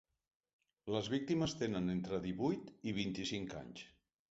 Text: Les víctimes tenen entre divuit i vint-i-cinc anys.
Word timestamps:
Les 0.95 1.09
víctimes 1.15 1.53
tenen 1.59 1.93
entre 1.97 2.21
divuit 2.25 2.75
i 2.93 2.97
vint-i-cinc 3.03 3.57
anys. 3.63 3.89